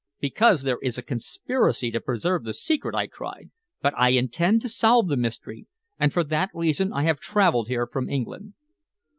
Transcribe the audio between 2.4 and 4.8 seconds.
the secret!" I cried. "But I intend to